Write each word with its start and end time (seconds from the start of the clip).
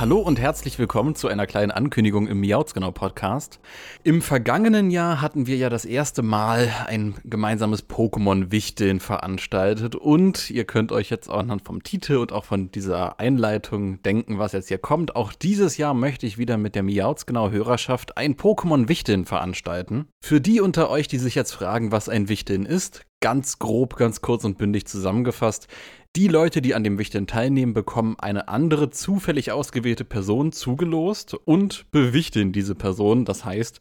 Hallo 0.00 0.20
und 0.20 0.38
herzlich 0.38 0.78
willkommen 0.78 1.16
zu 1.16 1.26
einer 1.26 1.48
kleinen 1.48 1.72
Ankündigung 1.72 2.28
im 2.28 2.40
Miautsgenau 2.40 2.92
Podcast. 2.92 3.58
Im 4.04 4.22
vergangenen 4.22 4.92
Jahr 4.92 5.20
hatten 5.20 5.48
wir 5.48 5.56
ja 5.56 5.70
das 5.70 5.84
erste 5.84 6.22
Mal 6.22 6.72
ein 6.86 7.16
gemeinsames 7.24 7.88
Pokémon-Wichteln 7.88 9.00
veranstaltet 9.00 9.96
und 9.96 10.50
ihr 10.50 10.66
könnt 10.66 10.92
euch 10.92 11.10
jetzt 11.10 11.28
auch 11.28 11.40
anhand 11.40 11.64
vom 11.64 11.82
Titel 11.82 12.18
und 12.18 12.30
auch 12.30 12.44
von 12.44 12.70
dieser 12.70 13.18
Einleitung 13.18 14.00
denken, 14.02 14.38
was 14.38 14.52
jetzt 14.52 14.68
hier 14.68 14.78
kommt. 14.78 15.16
Auch 15.16 15.32
dieses 15.32 15.78
Jahr 15.78 15.94
möchte 15.94 16.26
ich 16.28 16.38
wieder 16.38 16.58
mit 16.58 16.76
der 16.76 16.84
Miautsgenau 16.84 17.50
Hörerschaft 17.50 18.16
ein 18.16 18.36
Pokémon-Wichteln 18.36 19.24
veranstalten. 19.24 20.06
Für 20.24 20.40
die 20.40 20.60
unter 20.60 20.90
euch, 20.90 21.08
die 21.08 21.18
sich 21.18 21.34
jetzt 21.34 21.50
fragen, 21.50 21.90
was 21.90 22.08
ein 22.08 22.28
Wichteln 22.28 22.66
ist, 22.66 23.04
ganz 23.20 23.58
grob, 23.58 23.96
ganz 23.96 24.20
kurz 24.20 24.44
und 24.44 24.58
bündig 24.58 24.86
zusammengefasst. 24.86 25.66
Die 26.18 26.26
Leute, 26.26 26.60
die 26.60 26.74
an 26.74 26.82
dem 26.82 26.98
Wichteln 26.98 27.28
teilnehmen, 27.28 27.74
bekommen 27.74 28.16
eine 28.18 28.48
andere 28.48 28.90
zufällig 28.90 29.52
ausgewählte 29.52 30.04
Person 30.04 30.50
zugelost 30.50 31.34
und 31.34 31.88
bewichteln 31.92 32.50
diese 32.50 32.74
Person. 32.74 33.24
Das 33.24 33.44
heißt, 33.44 33.78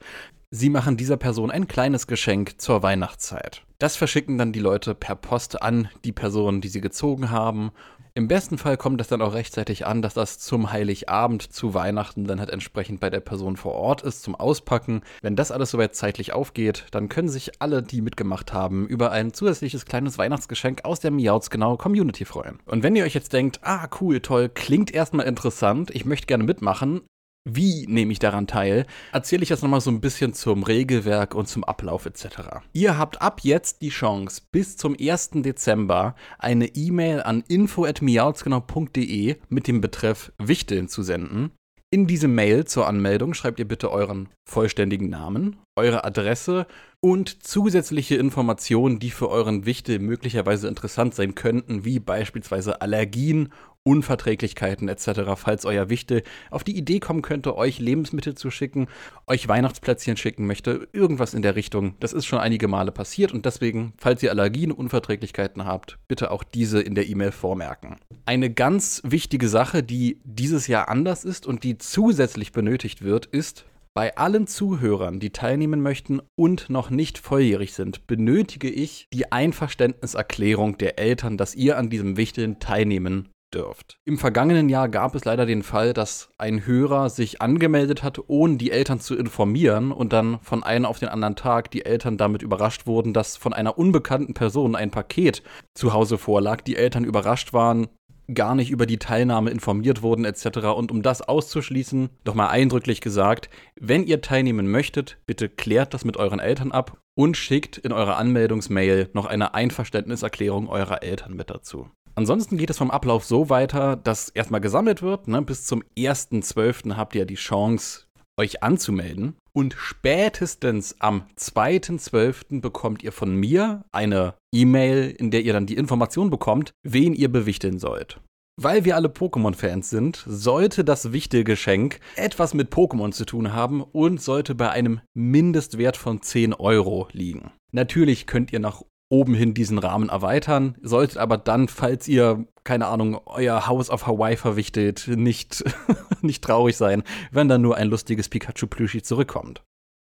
sie 0.52 0.70
machen 0.70 0.98
dieser 0.98 1.18
Person 1.18 1.50
ein 1.50 1.68
kleines 1.68 2.06
Geschenk 2.06 2.62
zur 2.62 2.84
Weihnachtszeit. 2.84 3.64
Das 3.80 3.96
verschicken 3.96 4.38
dann 4.38 4.52
die 4.52 4.60
Leute 4.60 4.94
per 4.94 5.16
Post 5.16 5.64
an 5.64 5.90
die 6.06 6.12
Person, 6.12 6.62
die 6.62 6.68
sie 6.68 6.80
gezogen 6.80 7.32
haben 7.32 7.72
im 8.18 8.28
besten 8.28 8.58
Fall 8.58 8.78
kommt 8.78 9.00
es 9.00 9.08
dann 9.08 9.22
auch 9.22 9.36
rechtzeitig 9.36 9.86
an, 9.86 10.02
dass 10.02 10.16
das 10.16 10.40
zum 10.40 10.72
Heiligabend, 10.72 11.44
zu 11.44 11.76
Weihnachten 11.76 12.26
dann 12.26 12.40
halt 12.40 12.50
entsprechend 12.50 13.00
bei 13.00 13.12
der 13.12 13.20
Person 13.20 13.58
vor 13.58 13.74
Ort 13.74 14.02
ist 14.02 14.24
zum 14.24 14.34
Auspacken. 14.34 15.02
Wenn 15.22 15.36
das 15.36 15.52
alles 15.52 15.70
soweit 15.70 15.94
zeitlich 15.96 16.34
aufgeht, 16.34 16.88
dann 16.90 17.10
können 17.10 17.30
sich 17.30 17.62
alle, 17.62 17.84
die 17.84 18.02
mitgemacht 18.02 18.54
haben, 18.54 18.88
über 18.88 19.12
ein 19.12 19.34
zusätzliches 19.34 19.86
kleines 19.86 20.18
Weihnachtsgeschenk 20.18 20.84
aus 20.84 21.00
der 21.00 21.12
Miauts 21.12 21.52
genau 21.52 21.78
Community 21.78 22.26
freuen. 22.26 22.58
Und 22.66 22.82
wenn 22.82 22.96
ihr 22.96 23.04
euch 23.04 23.14
jetzt 23.14 23.34
denkt, 23.34 23.60
ah 23.62 23.88
cool, 24.02 24.20
toll, 24.20 24.50
klingt 24.50 24.92
erstmal 24.92 25.28
interessant, 25.28 25.92
ich 25.94 26.06
möchte 26.06 26.26
gerne 26.26 26.44
mitmachen, 26.44 27.02
wie 27.48 27.86
nehme 27.88 28.12
ich 28.12 28.20
daran 28.20 28.48
teil, 28.48 28.86
erzähle 29.12 29.44
ich 29.44 29.50
jetzt 29.50 29.64
nochmal 29.64 29.82
so 29.82 29.90
ein 29.92 30.02
bisschen 30.02 30.34
zum 30.34 30.64
Regelwerk 30.64 31.34
und 31.36 31.48
zum 31.48 31.64
Ablauf 31.64 32.06
etc. 32.06 32.26
Ihr 32.74 32.98
habt 32.98 33.22
ab 33.22 33.42
jetzt 33.44 33.82
die 33.82 33.90
Chance, 33.90 34.42
bis 34.52 34.78
zum 34.78 34.96
1. 35.00 35.30
Dezember 35.36 36.16
eine 36.40 36.68
E-Mail 36.68 37.22
an 37.22 37.44
info.miautsgenau.de 37.48 39.36
mit 39.50 39.68
dem 39.68 39.82
Betreff 39.82 40.32
Wichteln 40.38 40.88
zu 40.88 41.04
senden. 41.04 41.52
In 41.90 42.06
diese 42.06 42.28
Mail 42.28 42.66
zur 42.66 42.86
Anmeldung 42.88 43.34
schreibt 43.34 43.60
ihr 43.60 43.68
bitte 43.68 43.92
euren 43.92 44.28
vollständigen 44.46 45.10
Namen, 45.10 45.56
eure 45.78 46.04
Adresse 46.04 46.68
und 47.00 47.44
zusätzliche 47.44 48.16
Informationen, 48.16 49.00
die 49.00 49.12
für 49.12 49.30
euren 49.30 49.66
Wichtel 49.66 50.00
möglicherweise 50.00 50.68
interessant 50.68 51.16
sein 51.16 51.36
könnten, 51.36 51.86
wie 51.86 52.00
beispielsweise 52.00 52.82
Allergien 52.82 53.50
Unverträglichkeiten 53.88 54.90
etc., 54.90 55.22
falls 55.36 55.64
euer 55.64 55.90
Wichte 55.90 56.24
auf 56.52 56.66
die 56.66 56.76
Idee 56.76 57.00
kommen 57.00 57.22
könnte, 57.22 57.56
euch 57.56 57.80
Lebensmittel 57.80 58.36
zu 58.36 58.52
schicken, 58.52 58.88
euch 59.28 59.48
Weihnachtsplätzchen 59.48 60.18
schicken 60.18 60.46
möchte, 60.46 60.90
irgendwas 60.92 61.34
in 61.34 61.42
der 61.42 61.56
Richtung. 61.56 61.96
Das 62.02 62.12
ist 62.12 62.26
schon 62.26 62.40
einige 62.40 62.68
Male 62.68 62.92
passiert 62.92 63.32
und 63.32 63.46
deswegen, 63.46 63.94
falls 63.98 64.22
ihr 64.22 64.32
Allergien, 64.32 64.74
Unverträglichkeiten 64.74 65.64
habt, 65.64 66.00
bitte 66.10 66.32
auch 66.32 66.44
diese 66.44 66.82
in 66.82 66.96
der 66.96 67.08
E-Mail 67.08 67.32
vormerken. 67.32 67.96
Eine 68.26 68.52
ganz 68.52 69.02
wichtige 69.06 69.48
Sache, 69.48 69.84
die 69.84 70.20
dieses 70.26 70.68
Jahr 70.68 70.90
anders 70.90 71.24
ist 71.24 71.48
und 71.48 71.64
die 71.64 71.78
zusätzlich 71.78 72.52
benötigt 72.52 73.04
wird, 73.04 73.26
ist, 73.26 73.64
bei 73.98 74.16
allen 74.16 74.46
Zuhörern, 74.46 75.20
die 75.20 75.32
teilnehmen 75.32 75.82
möchten 75.82 76.22
und 76.36 76.70
noch 76.70 76.92
nicht 76.92 77.18
volljährig 77.18 77.74
sind, 77.74 78.06
benötige 78.06 78.70
ich 78.70 79.08
die 79.12 79.32
Einverständniserklärung 79.32 80.78
der 80.78 81.00
Eltern, 81.00 81.36
dass 81.36 81.56
ihr 81.56 81.80
an 81.80 81.90
diesem 81.90 82.16
Wichteln 82.16 82.60
teilnehmen 82.60 83.30
dürft. 83.52 83.98
Im 84.06 84.20
vergangenen 84.20 84.70
Jahr 84.70 84.88
gab 84.88 85.16
es 85.16 85.26
leider 85.26 85.48
den 85.48 85.64
Fall, 85.64 85.94
dass 85.94 86.30
ein 86.38 86.68
Hörer 86.68 87.10
sich 87.10 87.42
angemeldet 87.42 88.04
hat, 88.04 88.20
ohne 88.28 88.58
die 88.58 88.70
Eltern 88.70 89.00
zu 89.00 89.16
informieren 89.16 89.92
und 89.92 90.14
dann 90.14 90.40
von 90.42 90.62
einem 90.62 90.86
auf 90.86 91.00
den 91.00 91.10
anderen 91.10 91.36
Tag 91.36 91.72
die 91.72 91.84
Eltern 91.84 92.18
damit 92.18 92.44
überrascht 92.44 92.86
wurden, 92.86 93.14
dass 93.14 93.36
von 93.36 93.52
einer 93.52 93.80
unbekannten 93.80 94.36
Person 94.36 94.76
ein 94.76 94.92
Paket 94.92 95.42
zu 95.74 95.94
Hause 95.94 96.20
vorlag. 96.20 96.62
Die 96.62 96.76
Eltern 96.76 97.04
überrascht 97.04 97.52
waren, 97.52 97.88
gar 98.34 98.56
nicht 98.56 98.72
über 98.72 98.86
die 98.86 99.00
Teilnahme 99.00 99.50
informiert 99.50 100.02
wurden 100.02 100.26
etc. 100.26 100.68
Und 100.76 100.92
um 100.92 101.02
das 101.02 101.22
auszuschließen, 101.22 102.10
doch 102.24 102.36
mal 102.36 102.48
eindrücklich 102.48 103.02
gesagt, 103.02 103.50
wenn 103.80 104.06
ihr 104.06 104.22
teilnehmen 104.22 104.70
möchtet, 104.70 105.18
bitte 105.26 105.50
klärt 105.50 105.94
das 105.94 106.06
mit 106.06 106.18
euren 106.18 106.40
Eltern 106.40 106.72
ab 106.72 106.98
und 107.16 107.38
schickt 107.38 107.78
in 107.78 107.92
eurer 107.92 108.18
Anmeldungsmail 108.18 109.10
noch 109.14 109.26
eine 109.26 109.54
Einverständniserklärung 109.54 110.70
eurer 110.70 111.04
Eltern 111.04 111.36
mit 111.36 111.50
dazu. 111.50 111.90
Ansonsten 112.18 112.58
geht 112.58 112.72
es 112.72 112.80
vom 112.80 112.90
Ablauf 112.90 113.26
so 113.26 113.52
weiter, 113.52 113.96
dass 113.96 114.30
erstmal 114.30 114.60
gesammelt 114.60 115.04
wird. 115.04 115.28
Ne? 115.28 115.44
Bis 115.44 115.66
zum 115.66 115.84
1.12. 115.96 116.96
habt 116.96 117.14
ihr 117.14 117.26
die 117.26 117.36
Chance, 117.36 118.07
euch 118.38 118.64
anzumelden. 118.64 119.36
Und 119.54 119.76
spätestens 119.78 120.96
am 121.00 121.24
2.12. 121.38 122.62
bekommt 122.62 123.04
ihr 123.04 123.12
von 123.12 123.36
mir 123.36 123.84
eine 123.92 124.36
E-Mail, 124.54 125.10
in 125.10 125.32
der 125.32 125.42
ihr 125.42 125.54
dann 125.54 125.66
die 125.66 125.78
Information 125.78 126.30
bekommt, 126.30 126.72
wen 126.84 127.14
ihr 127.14 127.32
bewichteln 127.32 127.80
sollt. 127.80 128.20
Weil 128.60 128.86
wir 128.86 128.96
alle 128.96 129.10
Pokémon-Fans 129.10 129.90
sind, 129.92 130.24
sollte 130.26 130.84
das 130.84 131.12
Wichtelgeschenk 131.12 132.00
etwas 132.16 132.56
mit 132.56 132.74
Pokémon 132.74 133.12
zu 133.12 133.24
tun 133.24 133.54
haben 133.54 133.84
und 133.84 134.20
sollte 134.20 134.56
bei 134.56 134.72
einem 134.72 135.02
Mindestwert 135.14 135.96
von 135.96 136.24
10 136.24 136.56
Euro 136.56 137.08
liegen. 137.12 137.52
Natürlich 137.72 138.26
könnt 138.26 138.52
ihr 138.52 138.60
nach 138.60 138.82
oben 139.10 139.34
hin 139.34 139.54
diesen 139.54 139.78
Rahmen 139.78 140.10
erweitern. 140.10 140.76
Solltet 140.82 141.18
aber 141.18 141.38
dann, 141.38 141.68
falls 141.68 142.08
ihr, 142.08 142.46
keine 142.64 142.88
Ahnung, 142.88 143.20
euer 143.26 143.68
Haus 143.68 143.90
auf 143.90 144.08
Hawaii 144.08 144.36
verwichtet, 144.36 145.08
nicht, 145.08 145.64
nicht 146.22 146.44
traurig 146.44 146.78
sein, 146.78 147.04
wenn 147.32 147.48
dann 147.48 147.62
nur 147.62 147.78
ein 147.78 147.88
lustiges 147.88 148.30
Pikachu-Plüschi 148.30 149.02
zurückkommt. 149.02 149.64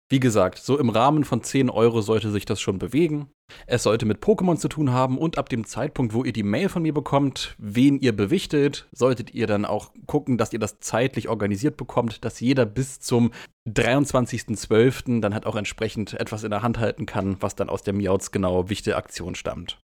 Wie 0.09 0.19
gesagt, 0.19 0.59
so 0.59 0.77
im 0.77 0.89
Rahmen 0.89 1.23
von 1.23 1.41
10 1.41 1.69
Euro 1.69 2.01
sollte 2.01 2.29
sich 2.29 2.45
das 2.45 2.61
schon 2.61 2.77
bewegen. 2.77 3.29
Es 3.67 3.83
sollte 3.83 4.05
mit 4.05 4.21
Pokémon 4.23 4.57
zu 4.57 4.67
tun 4.67 4.91
haben 4.91 5.17
und 5.17 5.37
ab 5.37 5.49
dem 5.49 5.65
Zeitpunkt, 5.65 6.13
wo 6.13 6.23
ihr 6.23 6.33
die 6.33 6.43
Mail 6.43 6.69
von 6.69 6.83
mir 6.83 6.93
bekommt, 6.93 7.55
wen 7.57 7.99
ihr 7.99 8.15
bewichtet, 8.15 8.87
solltet 8.91 9.33
ihr 9.33 9.47
dann 9.47 9.65
auch 9.65 9.91
gucken, 10.05 10.37
dass 10.37 10.53
ihr 10.53 10.59
das 10.59 10.79
zeitlich 10.79 11.29
organisiert 11.29 11.77
bekommt, 11.77 12.25
dass 12.25 12.39
jeder 12.39 12.65
bis 12.65 12.99
zum 12.99 13.31
23.12. 13.67 15.21
dann 15.21 15.33
halt 15.33 15.45
auch 15.45 15.55
entsprechend 15.55 16.13
etwas 16.13 16.43
in 16.43 16.51
der 16.51 16.63
Hand 16.63 16.79
halten 16.79 17.05
kann, 17.05 17.37
was 17.41 17.55
dann 17.55 17.69
aus 17.69 17.83
der 17.83 17.93
Miauts 17.93 18.31
genaue 18.31 18.69
Wichte-Aktion 18.69 19.35
stammt. 19.35 19.82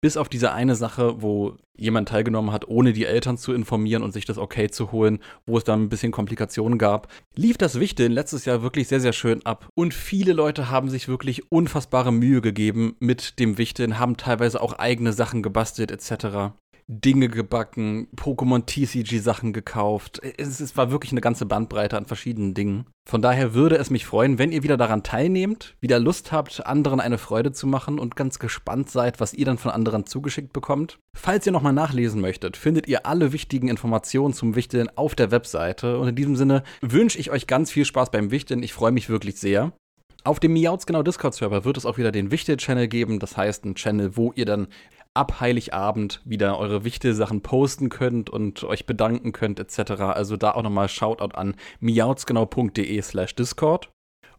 Bis 0.00 0.16
auf 0.16 0.28
diese 0.28 0.52
eine 0.52 0.76
Sache, 0.76 1.22
wo 1.22 1.56
jemand 1.76 2.08
teilgenommen 2.08 2.52
hat, 2.52 2.68
ohne 2.68 2.92
die 2.92 3.04
Eltern 3.04 3.36
zu 3.36 3.52
informieren 3.52 4.02
und 4.02 4.12
sich 4.12 4.24
das 4.24 4.38
okay 4.38 4.70
zu 4.70 4.92
holen, 4.92 5.18
wo 5.46 5.58
es 5.58 5.64
dann 5.64 5.82
ein 5.82 5.88
bisschen 5.88 6.12
Komplikationen 6.12 6.78
gab, 6.78 7.08
lief 7.34 7.58
das 7.58 7.80
Wichteln 7.80 8.12
letztes 8.12 8.44
Jahr 8.44 8.62
wirklich 8.62 8.86
sehr, 8.86 9.00
sehr 9.00 9.12
schön 9.12 9.44
ab. 9.44 9.68
Und 9.74 9.94
viele 9.94 10.32
Leute 10.32 10.70
haben 10.70 10.88
sich 10.88 11.08
wirklich 11.08 11.50
unfassbare 11.50 12.12
Mühe 12.12 12.40
gegeben 12.40 12.96
mit 13.00 13.38
dem 13.40 13.58
Wichteln, 13.58 13.98
haben 13.98 14.16
teilweise 14.16 14.60
auch 14.60 14.74
eigene 14.74 15.12
Sachen 15.12 15.42
gebastelt 15.42 15.90
etc. 15.90 16.52
Dinge 16.90 17.28
gebacken, 17.28 18.08
Pokémon 18.16 18.64
TCG 18.64 19.18
Sachen 19.18 19.52
gekauft. 19.52 20.22
Es, 20.38 20.58
es, 20.58 20.74
war 20.78 20.90
wirklich 20.90 21.12
eine 21.12 21.20
ganze 21.20 21.44
Bandbreite 21.44 21.98
an 21.98 22.06
verschiedenen 22.06 22.54
Dingen. 22.54 22.86
Von 23.06 23.20
daher 23.20 23.52
würde 23.52 23.76
es 23.76 23.90
mich 23.90 24.06
freuen, 24.06 24.38
wenn 24.38 24.52
ihr 24.52 24.62
wieder 24.62 24.78
daran 24.78 25.02
teilnehmt, 25.02 25.76
wieder 25.80 25.98
Lust 25.98 26.32
habt, 26.32 26.66
anderen 26.66 27.00
eine 27.00 27.18
Freude 27.18 27.52
zu 27.52 27.66
machen 27.66 27.98
und 27.98 28.16
ganz 28.16 28.38
gespannt 28.38 28.90
seid, 28.90 29.20
was 29.20 29.34
ihr 29.34 29.44
dann 29.44 29.58
von 29.58 29.70
anderen 29.70 30.06
zugeschickt 30.06 30.54
bekommt. 30.54 30.98
Falls 31.14 31.44
ihr 31.44 31.52
nochmal 31.52 31.74
nachlesen 31.74 32.22
möchtet, 32.22 32.56
findet 32.56 32.88
ihr 32.88 33.04
alle 33.04 33.34
wichtigen 33.34 33.68
Informationen 33.68 34.32
zum 34.32 34.54
Wichteln 34.54 34.88
auf 34.96 35.14
der 35.14 35.30
Webseite. 35.30 35.98
Und 35.98 36.08
in 36.08 36.16
diesem 36.16 36.36
Sinne 36.36 36.62
wünsche 36.80 37.18
ich 37.18 37.30
euch 37.30 37.46
ganz 37.46 37.70
viel 37.70 37.84
Spaß 37.84 38.10
beim 38.10 38.30
Wichteln. 38.30 38.62
Ich 38.62 38.72
freue 38.72 38.92
mich 38.92 39.10
wirklich 39.10 39.38
sehr. 39.38 39.72
Auf 40.24 40.40
dem 40.40 40.54
Miauts 40.54 40.86
genau 40.86 41.02
Discord-Server 41.02 41.64
wird 41.64 41.76
es 41.76 41.86
auch 41.86 41.98
wieder 41.98 42.12
den 42.12 42.30
Wichtel-Channel 42.30 42.88
geben. 42.88 43.18
Das 43.18 43.36
heißt, 43.36 43.64
ein 43.64 43.74
Channel, 43.74 44.16
wo 44.16 44.32
ihr 44.34 44.46
dann 44.46 44.68
ab 45.18 45.40
Heiligabend 45.40 46.22
wieder 46.24 46.58
eure 46.58 46.84
wichtigen 46.84 47.14
Sachen 47.14 47.42
posten 47.42 47.88
könnt 47.88 48.30
und 48.30 48.62
euch 48.62 48.86
bedanken 48.86 49.32
könnt 49.32 49.58
etc. 49.58 49.90
Also 50.00 50.36
da 50.36 50.52
auch 50.52 50.62
nochmal 50.62 50.88
Shoutout 50.88 51.34
an 51.34 51.56
miautsgenau.de 51.80 53.02
slash 53.02 53.34
Discord. 53.34 53.90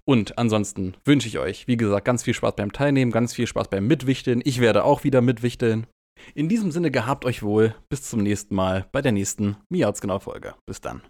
Und 0.06 0.38
ansonsten 0.40 0.96
wünsche 1.06 1.28
ich 1.28 1.38
euch, 1.38 1.68
wie 1.68 1.78
gesagt, 1.78 2.06
ganz 2.06 2.24
viel 2.24 2.34
Spaß 2.34 2.56
beim 2.56 2.72
Teilnehmen, 2.72 3.12
ganz 3.12 3.34
viel 3.34 3.46
Spaß 3.46 3.68
beim 3.68 3.86
Mitwichteln. 3.86 4.42
Ich 4.44 4.60
werde 4.60 4.86
auch 4.86 5.04
wieder 5.04 5.22
mitwichteln. 5.22 5.86
In 6.34 6.50
diesem 6.50 6.72
Sinne 6.72 6.92
gehabt 6.92 7.26
euch 7.26 7.44
wohl. 7.44 7.76
Bis 7.90 8.10
zum 8.10 8.24
nächsten 8.24 8.56
Mal 8.56 8.88
bei 8.92 9.02
der 9.02 9.12
nächsten 9.12 9.58
Miautsgenau-Folge. 9.70 10.56
Bis 10.66 10.82
dann. 10.82 11.02